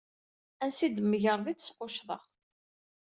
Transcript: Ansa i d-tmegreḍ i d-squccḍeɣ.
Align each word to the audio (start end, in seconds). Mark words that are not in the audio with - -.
Ansa 0.63 0.83
i 0.85 0.89
d-tmegreḍ 0.89 1.45
i 1.47 1.53
d-squccḍeɣ. 1.53 2.23